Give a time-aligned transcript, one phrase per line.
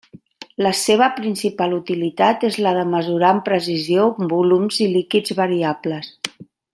[0.67, 6.15] La seva principal utilitat és la de mesurar amb precisió volums i líquids variables.